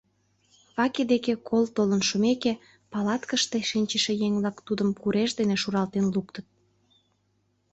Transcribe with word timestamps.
Ваке 0.77 1.01
деке 1.11 1.33
кол 1.47 1.63
толын 1.75 2.01
шумеке, 2.09 2.53
палаткыште 2.91 3.57
шинчыше 3.69 4.13
еҥ-влак 4.27 4.57
тудым 4.67 4.89
куреж 5.01 5.31
дене 5.39 5.55
шуралтен 5.61 6.05
луктыт. 6.13 6.45